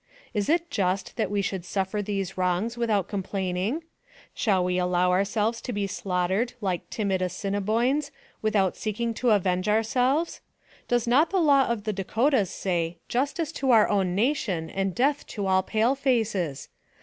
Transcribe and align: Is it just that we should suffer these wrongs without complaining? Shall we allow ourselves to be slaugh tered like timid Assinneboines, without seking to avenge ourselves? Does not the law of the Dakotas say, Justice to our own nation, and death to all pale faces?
Is 0.33 0.49
it 0.49 0.71
just 0.71 1.15
that 1.17 1.29
we 1.29 1.43
should 1.43 1.63
suffer 1.63 2.01
these 2.01 2.35
wrongs 2.35 2.75
without 2.75 3.07
complaining? 3.07 3.83
Shall 4.33 4.63
we 4.65 4.79
allow 4.79 5.11
ourselves 5.11 5.61
to 5.61 5.71
be 5.73 5.85
slaugh 5.85 6.27
tered 6.27 6.53
like 6.59 6.89
timid 6.89 7.21
Assinneboines, 7.21 8.09
without 8.41 8.75
seking 8.75 9.13
to 9.13 9.29
avenge 9.29 9.69
ourselves? 9.69 10.41
Does 10.87 11.05
not 11.05 11.29
the 11.29 11.37
law 11.37 11.67
of 11.67 11.83
the 11.83 11.93
Dakotas 11.93 12.49
say, 12.49 12.97
Justice 13.09 13.51
to 13.51 13.69
our 13.69 13.87
own 13.89 14.15
nation, 14.15 14.71
and 14.71 14.95
death 14.95 15.27
to 15.27 15.45
all 15.45 15.61
pale 15.61 15.93
faces? 15.93 16.69